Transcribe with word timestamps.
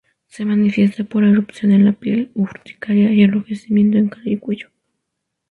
Se 0.25 0.45
manifiesta 0.45 1.03
por 1.03 1.23
erupción 1.23 1.71
en 1.73 1.85
la 1.85 1.91
piel, 1.91 2.31
urticaria 2.33 3.13
y 3.13 3.21
enrojecimiento 3.21 3.99
en 3.99 4.09
cara 4.09 4.23
y 4.31 4.37
cuello. 4.37 4.71